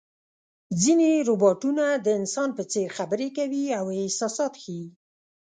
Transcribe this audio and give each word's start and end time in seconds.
ځینې 0.81 1.09
روباټونه 1.27 1.85
د 2.05 2.07
انسان 2.19 2.49
په 2.57 2.63
څېر 2.71 2.87
خبرې 2.97 3.27
کوي 3.37 3.65
او 3.79 3.85
احساسات 4.01 4.53
ښيي. 4.61 4.85